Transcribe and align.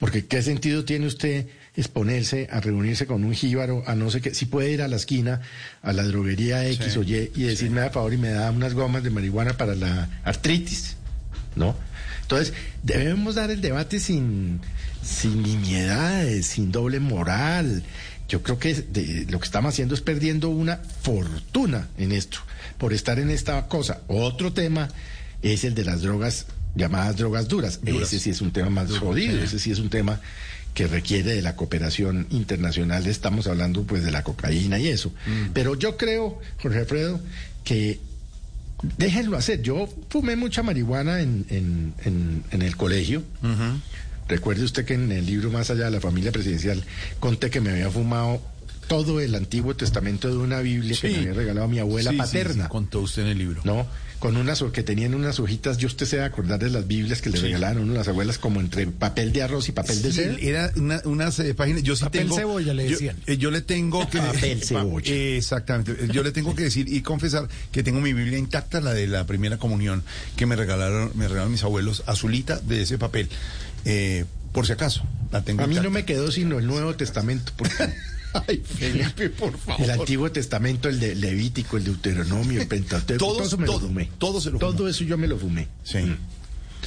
Porque 0.00 0.24
¿qué 0.26 0.42
sentido 0.42 0.84
tiene 0.84 1.06
usted 1.06 1.46
exponerse 1.76 2.48
a 2.50 2.58
reunirse 2.60 3.06
con 3.06 3.22
un 3.22 3.34
jíbaro, 3.34 3.84
a 3.86 3.94
no 3.94 4.10
sé 4.10 4.20
qué? 4.20 4.34
Si 4.34 4.46
puede 4.46 4.72
ir 4.72 4.82
a 4.82 4.88
la 4.88 4.96
esquina, 4.96 5.42
a 5.82 5.92
la 5.92 6.02
droguería 6.04 6.66
X 6.66 6.96
o 6.96 7.02
Y 7.02 7.30
y 7.36 7.42
decirme 7.44 7.82
a 7.82 7.90
favor 7.90 8.12
y 8.14 8.16
me 8.16 8.30
da 8.30 8.50
unas 8.50 8.74
gomas 8.74 9.02
de 9.04 9.10
marihuana 9.10 9.56
para 9.58 9.74
la 9.76 10.08
artritis, 10.24 10.96
¿no? 11.54 11.76
Entonces, 12.22 12.52
debemos 12.82 13.34
dar 13.36 13.50
el 13.50 13.60
debate 13.60 14.00
sin, 14.00 14.60
sin 15.04 15.42
nimiedades, 15.42 16.46
sin 16.46 16.72
doble 16.72 16.98
moral. 16.98 17.82
Yo 18.28 18.42
creo 18.42 18.58
que 18.58 18.72
de- 18.74 19.26
lo 19.28 19.38
que 19.38 19.44
estamos 19.44 19.74
haciendo 19.74 19.94
es 19.94 20.00
perdiendo 20.00 20.48
una 20.48 20.76
fortuna 21.02 21.88
en 21.98 22.12
esto, 22.12 22.38
por 22.78 22.92
estar 22.94 23.18
en 23.18 23.28
esta 23.30 23.66
cosa. 23.66 24.00
Otro 24.08 24.52
tema 24.52 24.88
es 25.42 25.64
el 25.64 25.74
de 25.74 25.84
las 25.84 26.02
drogas, 26.02 26.46
llamadas 26.74 27.16
drogas 27.16 27.48
duras. 27.48 27.80
Ese 27.84 28.18
sí 28.18 28.30
es 28.30 28.40
un 28.40 28.52
tema 28.52 28.70
más 28.70 28.90
jodido, 28.98 29.42
ese 29.42 29.58
sí 29.58 29.70
es 29.70 29.78
un 29.78 29.90
tema 29.90 30.20
que 30.74 30.86
requiere 30.86 31.34
de 31.34 31.42
la 31.42 31.56
cooperación 31.56 32.26
internacional. 32.30 33.06
Estamos 33.06 33.46
hablando 33.46 33.82
pues 33.84 34.04
de 34.04 34.10
la 34.10 34.22
cocaína 34.22 34.78
y 34.78 34.88
eso. 34.88 35.12
Pero 35.52 35.74
yo 35.74 35.96
creo, 35.96 36.38
Jorge 36.62 36.78
Alfredo, 36.78 37.20
que 37.64 37.98
déjenlo 38.96 39.36
hacer. 39.36 39.62
Yo 39.62 39.88
fumé 40.08 40.36
mucha 40.36 40.62
marihuana 40.62 41.20
en, 41.20 41.44
en, 41.50 41.94
en, 42.04 42.44
en 42.50 42.62
el 42.62 42.76
colegio. 42.76 43.22
Recuerde 44.28 44.62
usted 44.62 44.84
que 44.84 44.94
en 44.94 45.10
el 45.10 45.26
libro 45.26 45.50
Más 45.50 45.70
allá 45.70 45.86
de 45.86 45.90
la 45.90 46.00
familia 46.00 46.30
presidencial 46.30 46.84
conté 47.18 47.50
que 47.50 47.60
me 47.60 47.70
había 47.70 47.90
fumado 47.90 48.40
todo 48.90 49.20
el 49.20 49.36
Antiguo 49.36 49.76
Testamento 49.76 50.28
de 50.28 50.36
una 50.36 50.58
Biblia 50.60 50.96
que 51.00 51.08
me 51.10 51.18
había 51.18 51.32
regalado 51.32 51.68
mi 51.68 51.78
abuela 51.78 52.10
Sí, 52.10 52.16
paterna. 52.16 52.64
sí, 52.64 52.68
contó 52.68 52.98
usted 53.00 53.22
en 53.22 53.28
el 53.28 53.38
libro. 53.38 53.60
¿no? 53.64 53.86
Con 54.18 54.36
unas 54.36 54.64
que 54.72 54.82
tenían 54.82 55.14
unas 55.14 55.38
hojitas, 55.38 55.78
yo 55.78 55.86
usted 55.86 56.06
se 56.06 56.18
va 56.18 56.24
a 56.24 56.26
acordar 56.26 56.58
de 56.58 56.70
las 56.70 56.88
Biblias 56.88 57.22
que 57.22 57.30
le 57.30 57.38
regalaron 57.40 57.84
uno 57.84 57.94
las 57.94 58.08
abuelas 58.08 58.36
como 58.38 58.58
entre 58.60 58.88
papel 58.88 59.32
de 59.32 59.42
arroz 59.44 59.68
y 59.68 59.72
papel 59.72 60.02
de 60.02 60.12
seda. 60.12 60.36
Era 60.40 60.72
una- 60.74 61.00
unas 61.04 61.38
eh, 61.38 61.54
páginas. 61.54 61.84
Yo 61.84 61.94
sí 61.94 62.02
Papel 62.02 62.22
tengo. 62.22 62.34
cebolla 62.36 62.74
le 62.74 62.84
yo- 62.84 62.90
decían. 62.90 63.16
eh, 63.28 63.36
Yo, 63.38 63.52
le 63.52 63.60
tengo 63.62 64.06
que. 64.10 64.18
Papel 64.18 64.60
cebolla. 64.64 65.14
Exactamente. 65.14 66.08
Yo 66.12 66.22
le 66.24 66.32
tengo 66.32 66.54
que 66.56 66.64
decir 66.64 66.92
y 66.92 67.00
confesar 67.00 67.48
que 67.70 67.84
tengo 67.84 68.00
mi 68.00 68.12
Biblia 68.12 68.38
intacta, 68.38 68.80
la 68.80 68.92
de 68.92 69.06
la 69.06 69.24
primera 69.24 69.56
comunión 69.56 70.02
que 70.36 70.44
me 70.46 70.56
regalaron, 70.56 71.12
me 71.14 71.26
regalaron 71.28 71.52
mis 71.52 71.62
abuelos, 71.62 72.02
azulita 72.06 72.58
de 72.58 72.82
ese 72.82 72.98
papel. 72.98 73.28
Eh, 73.84 74.24
por 74.52 74.66
si 74.66 74.72
acaso, 74.72 75.04
la 75.30 75.44
tengo 75.44 75.62
A 75.62 75.66
mí 75.68 75.76
no 75.76 75.90
me 75.90 76.04
quedó 76.04 76.30
sino 76.32 76.58
el 76.58 76.66
Nuevo 76.66 76.94
Testamento, 76.96 77.52
porque 77.56 77.72
Ay, 78.48 78.62
Felipe, 78.64 79.30
por 79.30 79.56
favor. 79.58 79.82
el 79.82 79.90
Antiguo 79.90 80.30
Testamento, 80.30 80.88
el 80.88 81.00
de 81.00 81.14
Levítico, 81.14 81.76
el 81.76 81.84
Deuteronomio, 81.84 82.60
el 82.62 82.68
Pentateuco, 82.68 83.24
todo 83.24 83.42
eso 83.42 83.56
me 83.58 83.66
todo, 83.66 83.80
lo 83.80 83.86
fumé. 83.88 84.10
todo 84.18 84.40
se 84.40 84.50
lo 84.50 84.58
Todo 84.58 84.72
fumó. 84.76 84.88
eso 84.88 85.04
yo 85.04 85.18
me 85.18 85.26
lo 85.26 85.36
fumé. 85.38 85.68
Sí. 85.84 85.98
Mm. 85.98 86.16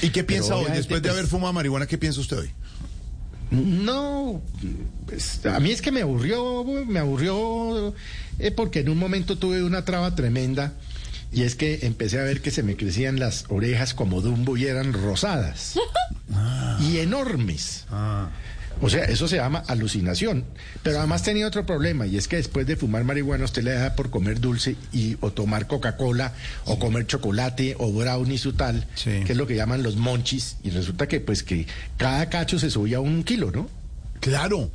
¿Y 0.02 0.09
qué 0.09 0.23
piensa 0.23 0.55
hoy? 0.55 0.66
Después 0.71 1.02
de 1.02 1.09
pues- 1.09 1.14
haber 1.19 1.27
fumado 1.30 1.53
marihuana, 1.53 1.86
¿qué 1.86 1.97
piensa 1.97 2.19
usted 2.21 2.39
hoy? 2.39 2.49
No, 3.52 4.41
pues, 5.05 5.45
a 5.45 5.59
mí 5.59 5.69
es 5.71 5.81
que 5.83 5.91
me 5.91 6.02
aburrió, 6.02 6.64
me 6.88 6.97
aburrió 6.99 7.94
eh, 8.39 8.49
porque 8.52 8.80
en 8.80 8.89
un 8.89 8.97
momento 8.97 9.38
tuve 9.38 9.64
una 9.64 9.86
traba 9.86 10.16
tremenda 10.16 10.73
y 11.31 11.44
es 11.44 11.53
que 11.55 11.80
empecé 11.83 12.19
a 12.19 12.23
ver 12.23 12.41
que 12.41 12.49
se 12.49 12.64
me 12.64 12.75
crecían 12.75 13.19
las 13.19 13.45
orejas 13.49 13.94
como 13.94 14.21
Dumbo 14.21 14.58
y 14.58 14.66
eran 14.66 14.91
rosadas 14.94 15.75
y 16.80 16.97
enormes. 16.97 17.86
Ah. 17.91 18.30
O 18.82 18.90
sea, 18.90 19.06
eso 19.06 19.28
se 19.28 19.38
llama 19.38 19.64
alucinación. 19.68 20.44
Pero 20.82 21.00
además 21.00 21.24
tenía 21.24 21.48
otro 21.48 21.66
problema 21.66 22.06
y 22.08 22.18
es 22.18 22.28
que 22.28 22.36
después 22.36 22.68
de 22.68 22.76
fumar 22.76 23.04
marihuana 23.04 23.46
usted 23.46 23.64
le 23.64 23.72
da 23.74 23.96
por 23.96 24.10
comer 24.10 24.40
dulce 24.42 24.76
y 24.92 25.16
o 25.22 25.32
tomar 25.32 25.68
Coca-Cola 25.68 26.34
o 26.66 26.80
comer 26.80 27.08
chocolate 27.08 27.76
o 27.80 27.92
brownies 27.94 28.46
o 28.46 28.54
tal, 28.54 28.86
Sí. 28.96 29.22
que 29.26 29.32
es 29.34 29.38
lo 29.38 29.48
que 29.48 29.56
llaman 29.56 29.84
los 29.84 29.96
monchis 29.96 30.58
y 30.64 30.70
resulta 30.72 31.08
que 31.08 31.22
pues 31.22 31.44
que 31.44 31.66
cada 31.98 32.30
cacho 32.30 32.60
se 32.60 32.70
subía 32.70 33.00
un 33.00 33.24
kilo, 33.24 33.52
¿no? 33.52 33.70
Claro, 34.20 34.70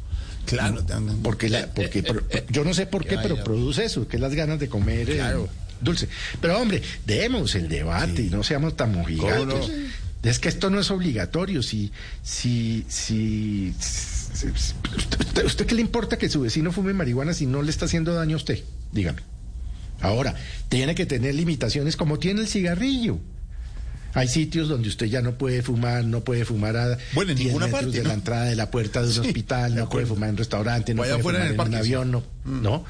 claro. 0.47 0.85
Porque, 1.23 1.49
la, 1.49 1.67
porque 1.67 2.03
yo 2.51 2.65
no 2.65 2.73
sé 2.75 2.87
por 2.87 3.05
qué, 3.07 3.19
pero 3.23 3.43
produce 3.45 3.85
eso, 3.85 4.07
que 4.09 4.17
es 4.17 4.21
las 4.23 4.35
ganas 4.35 4.59
de 4.59 4.69
comer 4.69 5.11
eh, 5.11 5.23
dulce. 5.81 6.09
Pero 6.41 6.59
hombre, 6.59 6.83
demos 7.07 7.55
el 7.55 7.69
debate 7.69 8.23
y 8.23 8.31
no 8.31 8.43
seamos 8.43 8.77
tan 8.77 8.95
mojigatos. 8.95 9.71
Es 10.23 10.39
que 10.39 10.49
esto 10.49 10.69
no 10.71 10.81
es 10.81 10.91
obligatorio. 10.91 11.63
Si, 11.63 11.93
si, 12.23 12.85
si, 12.89 13.73
si- 13.79 14.49
usted, 14.49 15.45
¿Usted 15.45 15.67
qué 15.67 15.75
le 15.75 15.81
importa 15.81 16.19
que 16.19 16.29
su 16.29 16.41
vecino 16.41 16.73
fume 16.73 16.93
marihuana 16.93 17.35
si 17.35 17.47
no 17.47 17.63
le 17.63 17.71
está 17.71 17.85
haciendo 17.87 18.15
daño 18.15 18.35
a 18.35 18.39
usted? 18.39 18.59
Dígame. 18.93 19.21
Ahora, 20.01 20.35
tiene 20.69 20.95
que 20.95 21.07
tener 21.07 21.35
limitaciones 21.35 21.97
como 21.97 22.19
tiene 22.19 22.41
el 22.43 22.49
cigarrillo. 22.49 23.19
Hay 24.15 24.27
sitios 24.29 24.69
donde 24.69 24.89
usted 24.89 25.07
ya 25.07 25.23
no 25.23 25.37
puede 25.37 25.63
fumar, 25.63 26.05
no 26.05 26.25
puede 26.25 26.45
fumar 26.45 26.77
a 26.77 26.99
Bueno, 27.13 27.33
en 27.33 27.37
10 27.37 27.47
ninguna 27.49 27.67
metros 27.67 27.83
parte, 27.85 27.97
de 27.99 28.03
¿no? 28.03 28.09
la 28.09 28.15
entrada 28.15 28.45
de 28.45 28.57
la 28.57 28.71
puerta 28.71 29.03
de 29.03 29.09
un 29.09 29.13
Sí, 29.15 29.21
hospital, 29.21 29.75
no 29.75 29.89
puede 29.89 30.07
fumar 30.07 30.31
en 30.31 30.37
restaurante, 30.37 30.95
no 30.95 31.03
Vaya 31.03 31.13
puede 31.19 31.23
fumar 31.23 31.35
en 31.43 31.55
en, 31.55 31.61
el 31.61 31.69
un 31.69 31.75
avión, 31.75 32.11
no, 32.11 32.25
no. 32.45 32.85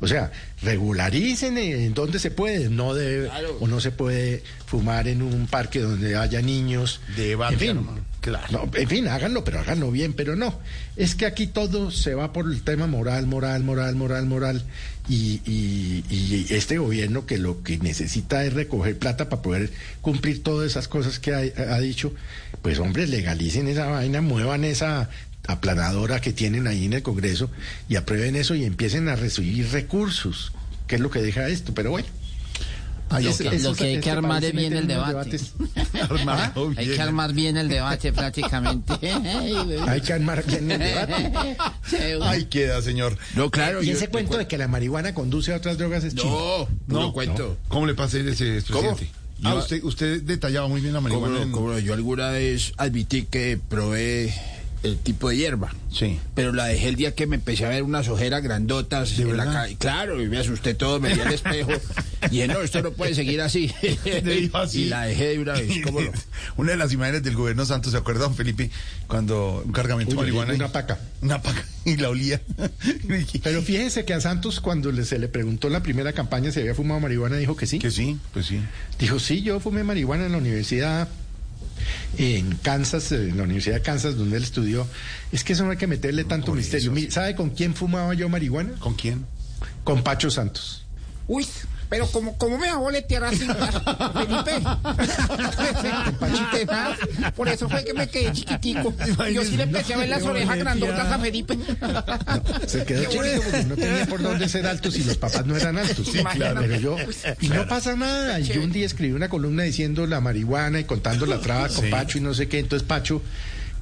O 0.00 0.08
sea, 0.08 0.30
regularicen 0.62 1.56
en 1.58 1.94
dónde 1.94 2.18
se 2.18 2.30
puede, 2.30 2.68
no 2.68 2.94
debe, 2.94 3.30
o 3.60 3.66
no 3.66 3.80
se 3.80 3.90
puede 3.90 4.42
fumar 4.66 5.08
en 5.08 5.22
un 5.22 5.46
parque 5.46 5.80
donde 5.80 6.16
haya 6.16 6.42
niños. 6.42 7.00
Debate, 7.16 7.54
en 7.68 7.78
fin. 7.84 7.88
Claro. 8.20 8.46
no, 8.50 8.70
en 8.78 8.88
fin, 8.88 9.06
háganlo, 9.08 9.44
pero 9.44 9.60
háganlo 9.60 9.90
bien, 9.90 10.14
pero 10.14 10.34
no. 10.34 10.58
Es 10.96 11.14
que 11.14 11.26
aquí 11.26 11.46
todo 11.46 11.90
se 11.90 12.14
va 12.14 12.32
por 12.32 12.50
el 12.50 12.62
tema 12.62 12.86
moral, 12.86 13.26
moral, 13.26 13.62
moral, 13.64 13.94
moral, 13.96 14.26
moral. 14.26 14.64
Y, 15.08 15.42
y- 15.44 16.04
y 16.10 16.46
este 16.50 16.78
gobierno 16.78 17.26
que 17.26 17.36
lo 17.36 17.62
que 17.62 17.76
necesita 17.78 18.42
es 18.44 18.54
recoger 18.54 18.98
plata 18.98 19.28
para 19.28 19.42
poder 19.42 19.70
cumplir 20.00 20.42
todas 20.42 20.70
esas 20.70 20.88
cosas 20.88 21.18
que 21.18 21.34
ha, 21.34 21.74
ha 21.74 21.80
dicho, 21.80 22.14
pues 22.62 22.78
hombre, 22.78 23.06
legalicen 23.06 23.68
esa 23.68 23.86
vaina, 23.86 24.22
muevan 24.22 24.64
esa 24.64 25.10
aplanadora 25.46 26.20
que 26.20 26.32
tienen 26.32 26.66
ahí 26.66 26.86
en 26.86 26.94
el 26.94 27.02
Congreso 27.02 27.50
y 27.88 27.96
aprueben 27.96 28.36
eso 28.36 28.54
y 28.54 28.64
empiecen 28.64 29.08
a 29.08 29.16
recibir 29.16 29.68
recursos, 29.70 30.52
que 30.86 30.94
es 30.96 31.00
lo 31.00 31.10
que 31.10 31.20
deja 31.20 31.48
esto. 31.48 31.74
Pero 31.74 31.90
bueno. 31.90 32.08
Ahí 33.10 33.24
Lo 33.24 33.36
que, 33.36 33.58
lo 33.60 33.74
que 33.74 33.84
hay 33.84 34.00
que 34.00 34.10
armar 34.10 34.42
es 34.44 34.52
bien 34.56 34.72
el 34.72 34.86
debate. 34.88 35.38
Hay 36.76 36.88
que 36.88 37.00
armar 37.00 37.32
bien 37.34 37.56
el 37.56 37.68
debate 37.68 38.12
prácticamente. 38.12 38.92
Hay 39.86 40.00
que 40.00 40.12
armar 40.14 40.44
bien 40.44 40.70
el 40.70 40.78
debate. 40.80 41.56
Ahí 42.22 42.46
queda, 42.46 42.80
señor. 42.82 43.16
No, 43.36 43.50
claro. 43.50 43.82
Y 43.82 43.86
yo- 43.86 43.92
ese 43.92 44.08
cuento 44.08 44.38
de 44.38 44.46
que 44.48 44.58
la 44.58 44.68
marihuana 44.68 45.14
conduce 45.14 45.52
a 45.52 45.56
otras 45.56 45.78
drogas 45.78 46.02
es 46.02 46.14
chino. 46.14 46.66
No, 46.86 47.00
no, 47.00 47.12
cuento. 47.12 47.58
¿Cómo 47.68 47.86
le 47.86 47.94
pasa 47.94 48.16
a 48.16 48.20
ese 48.20 48.28
presidente? 48.28 48.72
¿Cómo? 48.72 48.96
Ah, 49.42 49.52
Yo- 49.52 49.58
usted, 49.58 49.84
usted 49.84 50.22
detallaba 50.22 50.66
muy 50.68 50.80
bien 50.80 50.94
la 50.94 51.00
¿Cómo 51.00 51.20
marihuana. 51.20 51.80
Yo 51.80 51.92
alguna 51.94 52.30
vez 52.30 52.72
admití 52.78 53.24
que 53.24 53.60
probé 53.68 54.34
el 54.84 54.98
tipo 54.98 55.28
de 55.30 55.36
hierba. 55.38 55.74
Sí. 55.90 56.18
Pero 56.34 56.52
la 56.52 56.66
dejé 56.66 56.88
el 56.88 56.96
día 56.96 57.14
que 57.14 57.26
me 57.26 57.36
empecé 57.36 57.64
a 57.64 57.68
ver 57.70 57.82
unas 57.82 58.08
ojeras 58.08 58.42
grandotas 58.42 59.16
¿De 59.16 59.22
en 59.22 59.36
la 59.36 59.44
verdad? 59.44 59.62
calle. 59.62 59.76
Claro, 59.76 60.22
y 60.22 60.28
me 60.28 60.38
asusté 60.38 60.74
todo, 60.74 61.00
me 61.00 61.14
vi 61.14 61.20
al 61.20 61.32
espejo. 61.32 61.70
y 62.26 62.28
dije, 62.30 62.48
no, 62.48 62.60
esto 62.60 62.82
no 62.82 62.90
puede 62.92 63.14
seguir 63.14 63.40
así. 63.40 63.72
Le 64.04 64.20
dijo 64.22 64.58
así. 64.58 64.82
Y 64.82 64.84
la 64.86 65.04
dejé 65.06 65.28
de 65.30 65.38
una 65.38 65.52
vez. 65.54 65.72
¿Cómo 65.84 66.00
no? 66.00 66.10
Una 66.56 66.72
de 66.72 66.76
las 66.76 66.92
imágenes 66.92 67.22
del 67.22 67.34
gobierno 67.34 67.64
Santos, 67.64 67.92
¿se 67.92 67.98
acuerda, 67.98 68.22
don 68.24 68.34
Felipe? 68.34 68.70
Cuando 69.06 69.62
un 69.64 69.72
cargamento 69.72 70.12
de 70.12 70.20
marihuana. 70.20 70.52
y- 70.52 70.56
una 70.56 70.68
paca. 70.68 70.98
Una 71.22 71.40
paca. 71.42 71.64
Y 71.84 71.96
la 71.96 72.08
olía. 72.10 72.40
Pero 73.42 73.62
fíjese 73.62 74.04
que 74.04 74.14
a 74.14 74.20
Santos 74.20 74.60
cuando 74.60 74.90
le- 74.92 75.04
se 75.04 75.18
le 75.18 75.28
preguntó 75.28 75.66
en 75.68 75.74
la 75.74 75.82
primera 75.82 76.12
campaña 76.12 76.50
si 76.50 76.60
había 76.60 76.74
fumado 76.74 77.00
marihuana, 77.00 77.36
dijo 77.36 77.56
que 77.56 77.66
sí. 77.66 77.78
que 77.78 77.90
sí, 77.90 78.18
pues 78.32 78.46
sí. 78.46 78.60
Dijo, 78.98 79.18
sí, 79.18 79.42
yo 79.42 79.60
fumé 79.60 79.84
marihuana 79.84 80.26
en 80.26 80.32
la 80.32 80.38
universidad 80.38 81.08
en 82.18 82.56
Kansas, 82.56 83.12
eh, 83.12 83.28
en 83.28 83.36
la 83.36 83.44
Universidad 83.44 83.76
de 83.76 83.82
Kansas, 83.82 84.16
donde 84.16 84.36
él 84.36 84.42
estudió. 84.42 84.86
Es 85.32 85.44
que 85.44 85.52
eso 85.52 85.64
no 85.64 85.70
hay 85.70 85.76
que 85.76 85.86
meterle 85.86 86.24
tanto 86.24 86.46
por 86.46 86.56
misterio. 86.56 86.92
eso. 86.94 87.10
¿Sabe 87.10 87.34
con 87.34 87.50
quién 87.50 87.74
fumaba 87.74 88.14
yo 88.14 88.28
marihuana? 88.28 88.72
¿Con 88.78 88.94
quién? 88.94 89.24
Con 89.84 90.02
Pacho 90.02 90.30
Santos. 90.30 90.84
Uy, 91.26 91.46
pero 91.94 92.08
como, 92.08 92.36
como 92.36 92.58
me 92.58 92.66
va 92.66 92.72
a 92.74 92.78
boletear 92.78 93.22
así, 93.22 93.46
Felipe. 93.46 94.52
Por 97.36 97.48
eso 97.48 97.68
fue 97.68 97.84
que 97.84 97.94
me 97.94 98.08
quedé 98.08 98.32
chiquitico. 98.32 98.92
Yo 99.32 99.44
sí 99.44 99.56
le 99.56 99.62
empecé 99.62 99.94
a 99.94 99.98
ver 99.98 100.08
las 100.08 100.24
orejas 100.24 100.58
grandotas 100.58 101.06
a 101.12 101.18
Felipe. 101.20 101.56
Se 102.66 102.84
quedó 102.84 103.04
chiquito 103.04 103.42
porque 103.44 103.64
no 103.64 103.76
tenía 103.76 104.06
por 104.06 104.22
dónde 104.22 104.48
ser 104.48 104.66
altos 104.66 104.96
y 104.96 105.04
los 105.04 105.16
papás 105.18 105.46
no 105.46 105.56
eran 105.56 105.78
altos. 105.78 106.10
claro. 106.34 106.62
Pero 106.62 106.80
yo, 106.80 106.96
y 107.40 107.48
no 107.48 107.68
pasa 107.68 107.94
nada. 107.94 108.40
Y 108.40 108.44
yo 108.48 108.60
un 108.60 108.72
día 108.72 108.86
escribí 108.86 109.12
una 109.12 109.28
columna 109.28 109.62
diciendo 109.62 110.04
la 110.08 110.20
marihuana 110.20 110.80
y 110.80 110.84
contando 110.84 111.26
la 111.26 111.38
traba 111.40 111.68
con 111.68 111.84
Sí. 111.84 111.90
Pacho 111.90 112.18
y 112.18 112.22
no 112.22 112.34
sé 112.34 112.48
qué. 112.48 112.58
Entonces 112.58 112.88
Pacho, 112.88 113.22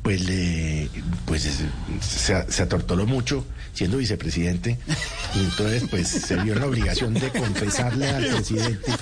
pues 0.02 0.24
le, 0.24 0.88
pues 1.26 1.42
se, 2.00 2.52
se 2.52 2.62
atortoló 2.62 3.06
mucho 3.06 3.44
siendo 3.72 3.98
vicepresidente. 3.98 4.78
Y 5.34 5.38
entonces, 5.40 5.84
pues 5.90 6.08
se 6.08 6.36
vio 6.36 6.52
en 6.54 6.60
la 6.60 6.66
obligación 6.66 7.14
de 7.14 7.30
confesarle 7.30 8.08
al 8.08 8.26
presidente 8.26 8.92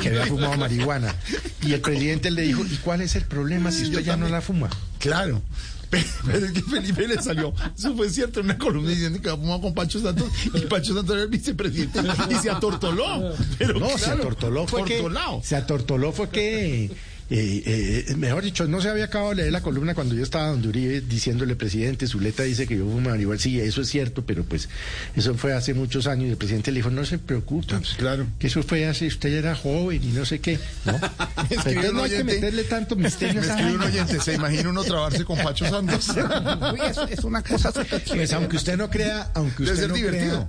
que 0.00 0.08
había 0.08 0.26
fumado 0.26 0.56
marihuana. 0.56 1.14
Y 1.62 1.72
el 1.72 1.80
presidente 1.80 2.30
le 2.30 2.42
dijo, 2.42 2.64
¿y 2.64 2.76
cuál 2.76 3.00
es 3.00 3.16
el 3.16 3.24
problema 3.24 3.72
si 3.72 3.84
usted 3.84 4.00
ya 4.00 4.16
no 4.16 4.28
la 4.28 4.40
fuma? 4.40 4.68
Claro. 4.98 5.42
Pero, 5.90 6.46
es 6.46 6.52
que 6.52 6.62
Felipe 6.62 7.08
le 7.08 7.20
salió, 7.20 7.52
eso 7.76 7.96
fue 7.96 8.08
cierto, 8.10 8.38
en 8.38 8.46
una 8.46 8.58
columna 8.58 8.90
diciendo 8.90 9.20
que 9.20 9.28
había 9.28 9.40
fumado 9.42 9.60
con 9.62 9.74
Pacho 9.74 10.00
Santos 10.00 10.30
y 10.54 10.60
Pacho 10.66 10.94
Santos 10.94 11.16
era 11.16 11.24
el 11.24 11.28
vicepresidente 11.28 11.98
y 12.30 12.34
se 12.36 12.48
atortoló. 12.48 13.34
Pero 13.58 13.80
No, 13.80 13.98
se 13.98 14.10
atortoló 14.10 14.68
fue 14.68 14.84
que, 14.84 15.04
se 15.42 15.56
atortoló 15.56 16.12
fue 16.12 16.28
que 16.28 16.92
eh, 17.30 18.04
eh, 18.08 18.16
mejor 18.16 18.42
dicho, 18.42 18.66
no 18.66 18.80
se 18.80 18.88
había 18.88 19.04
acabado 19.04 19.30
de 19.30 19.36
leer 19.36 19.52
la 19.52 19.60
columna 19.62 19.94
cuando 19.94 20.14
yo 20.16 20.22
estaba 20.24 20.48
donde 20.48 20.68
Uribe 20.68 21.00
diciéndole, 21.00 21.54
presidente, 21.54 22.06
Zuleta 22.08 22.42
dice 22.42 22.66
que 22.66 22.76
yo 22.76 22.84
fumo 22.84 23.00
marihuana. 23.10 23.40
Sí, 23.40 23.60
eso 23.60 23.82
es 23.82 23.88
cierto, 23.88 24.24
pero 24.26 24.44
pues 24.44 24.68
eso 25.14 25.34
fue 25.34 25.52
hace 25.54 25.72
muchos 25.74 26.06
años 26.08 26.26
y 26.26 26.30
el 26.30 26.36
presidente 26.36 26.72
le 26.72 26.78
dijo, 26.78 26.90
no 26.90 27.04
se 27.04 27.18
preocupe, 27.18 27.74
Ah, 27.74 27.78
pues, 27.78 27.94
claro. 27.94 28.26
que 28.38 28.48
eso 28.48 28.62
fue 28.64 28.86
hace, 28.86 29.06
usted 29.06 29.32
era 29.32 29.54
joven 29.54 30.02
y 30.02 30.08
no 30.08 30.24
sé 30.24 30.40
qué. 30.40 30.58
¿no? 30.84 30.92
escribió 31.50 31.90
Entonces 31.90 31.90
un 31.90 31.96
no 31.96 32.02
hay 32.02 32.10
que 32.10 32.16
oyente- 32.16 32.34
meterle 32.34 32.64
tanto 32.64 32.96
misterio 32.96 33.40
escribe 33.40 33.74
un 33.74 33.82
oyente, 33.82 34.20
¿se 34.20 34.34
imagina 34.34 34.68
uno 34.70 34.82
trabarse 34.84 35.24
con 35.24 35.38
Pacho 35.38 35.66
Santos? 35.68 36.08
Uy, 36.08 36.80
es, 36.88 37.18
es 37.18 37.24
una 37.24 37.42
cosa. 37.42 37.72
Pues 37.72 38.32
aunque 38.32 38.56
usted 38.56 38.76
no 38.76 38.90
crea, 38.90 39.30
aunque 39.34 39.62
Debe 39.64 39.70
usted 39.72 39.80
ser 39.82 39.88
no 39.90 39.94
divertido. 39.94 40.30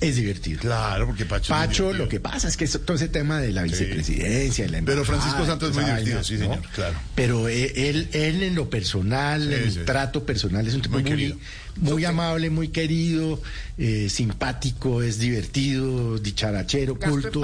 es 0.00 0.16
divertido. 0.16 0.60
claro, 0.60 1.06
porque 1.06 1.24
Pacho... 1.26 1.52
Pacho, 1.52 1.92
lo 1.92 2.08
que 2.08 2.20
pasa 2.20 2.48
es 2.48 2.56
que 2.56 2.64
eso- 2.64 2.80
todo 2.80 2.96
ese 2.96 3.08
tema 3.08 3.40
de 3.40 3.50
la 3.52 3.62
vicepresidencia, 3.62 4.64
y 4.64 4.68
la 4.68 4.78
Pero 4.84 5.02
embajada, 5.02 5.20
Francisco 5.20 5.46
Santos 5.46 5.70
es 5.70 5.74
muy 5.76 5.84
divertido, 5.84 6.22
sí, 6.24 6.38
señor, 6.38 6.60
claro. 6.74 6.96
Pero 7.14 7.48
eh, 7.48 7.88
él, 7.90 8.08
él 8.12 8.42
en 8.42 8.54
lo 8.54 8.70
personal, 8.70 9.42
Sí, 9.42 9.54
en 9.54 9.62
el 9.62 9.72
sí. 9.72 9.80
trato 9.84 10.24
personal, 10.24 10.66
es 10.66 10.74
un 10.74 10.82
tipo 10.82 10.98
Muy 11.00 11.34
muy, 11.80 12.04
amable, 12.04 12.50
muy 12.50 12.68
querido, 12.68 13.40
eh, 13.76 14.08
simpático, 14.10 15.02
es 15.02 15.18
divertido, 15.18 16.18
dicharachero, 16.18 16.94
Gasto 16.96 17.10
culto. 17.10 17.40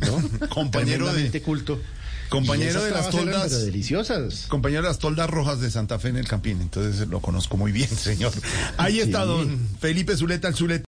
¿no? 0.00 0.48
Compañero 0.48 1.12
de- 1.12 1.42
culto. 1.42 1.80
Compañero 2.28 2.82
de 2.82 2.90
las 2.92 3.10
toldas. 3.10 3.48
pero 3.50 3.58
deliciosas. 3.60 4.46
Compañero 4.48 4.80
de 4.80 4.88
las 4.88 4.98
toldas 4.98 5.28
rojas 5.28 5.60
de 5.60 5.70
Santa 5.70 5.98
Fe 5.98 6.08
en 6.08 6.16
el 6.16 6.26
Campín, 6.26 6.62
entonces 6.62 7.06
lo 7.08 7.20
conozco 7.20 7.58
muy 7.58 7.72
bien, 7.72 7.88
señor. 7.94 8.32
Ahí 8.78 9.00
está 9.00 9.22
Sí. 9.22 9.28
don 9.28 9.68
Felipe 9.80 10.16
Zuleta, 10.16 10.48
el 10.48 10.54
Zuleta. 10.54 10.80